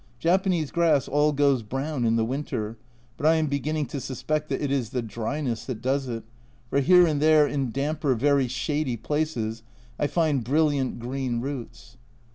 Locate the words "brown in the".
1.61-2.25